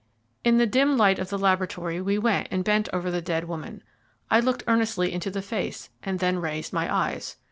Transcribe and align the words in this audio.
In 0.43 0.57
the 0.57 0.65
dim 0.65 0.97
light 0.97 1.19
of 1.19 1.29
the 1.29 1.37
laboratory 1.37 2.01
we 2.01 2.17
went 2.17 2.47
and 2.49 2.63
bent 2.63 2.89
over 2.91 3.11
the 3.11 3.21
dead 3.21 3.43
woman. 3.47 3.83
I 4.31 4.39
looked 4.39 4.63
earnestly 4.65 5.13
into 5.13 5.29
the 5.29 5.43
face, 5.43 5.91
and 6.01 6.17
then 6.17 6.39
raised 6.39 6.73
my 6.73 6.91
eyes. 6.91 7.37